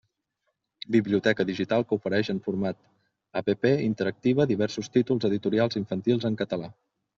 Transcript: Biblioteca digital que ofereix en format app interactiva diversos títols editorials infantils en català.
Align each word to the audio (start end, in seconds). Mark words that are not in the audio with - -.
Biblioteca 0.93 1.45
digital 1.49 1.85
que 1.91 1.97
ofereix 1.97 2.31
en 2.33 2.39
format 2.47 2.81
app 3.43 3.69
interactiva 3.75 4.49
diversos 4.55 4.93
títols 4.99 5.31
editorials 5.33 5.81
infantils 5.85 6.29
en 6.35 6.43
català. 6.45 6.75